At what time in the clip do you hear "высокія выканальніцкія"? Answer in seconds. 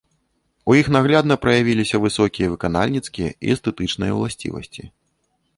2.05-3.29